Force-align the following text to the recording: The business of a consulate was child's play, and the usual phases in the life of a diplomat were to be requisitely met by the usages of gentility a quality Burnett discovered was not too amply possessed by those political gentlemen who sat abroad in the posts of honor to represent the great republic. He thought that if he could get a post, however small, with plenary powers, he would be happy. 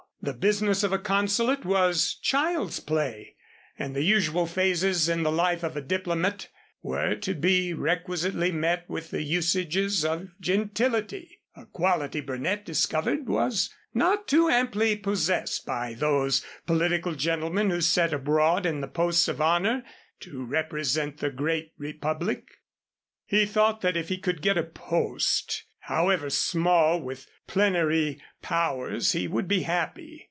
The 0.23 0.33
business 0.33 0.83
of 0.83 0.93
a 0.93 0.99
consulate 0.99 1.65
was 1.65 2.13
child's 2.21 2.79
play, 2.79 3.37
and 3.79 3.95
the 3.95 4.03
usual 4.03 4.45
phases 4.45 5.09
in 5.09 5.23
the 5.23 5.31
life 5.31 5.63
of 5.63 5.75
a 5.75 5.81
diplomat 5.81 6.47
were 6.83 7.15
to 7.15 7.33
be 7.33 7.73
requisitely 7.73 8.51
met 8.51 8.87
by 8.87 8.99
the 8.99 9.23
usages 9.23 10.05
of 10.05 10.29
gentility 10.39 11.41
a 11.55 11.65
quality 11.65 12.21
Burnett 12.21 12.67
discovered 12.67 13.27
was 13.27 13.73
not 13.95 14.27
too 14.27 14.47
amply 14.47 14.95
possessed 14.95 15.65
by 15.65 15.95
those 15.95 16.45
political 16.67 17.15
gentlemen 17.15 17.71
who 17.71 17.81
sat 17.81 18.13
abroad 18.13 18.67
in 18.67 18.81
the 18.81 18.87
posts 18.87 19.27
of 19.27 19.41
honor 19.41 19.83
to 20.19 20.45
represent 20.45 21.17
the 21.17 21.31
great 21.31 21.73
republic. 21.79 22.47
He 23.25 23.47
thought 23.47 23.81
that 23.81 23.97
if 23.97 24.09
he 24.09 24.19
could 24.19 24.43
get 24.43 24.55
a 24.55 24.61
post, 24.63 25.63
however 25.85 26.29
small, 26.29 27.01
with 27.01 27.25
plenary 27.47 28.21
powers, 28.41 29.11
he 29.11 29.27
would 29.27 29.47
be 29.47 29.63
happy. 29.63 30.19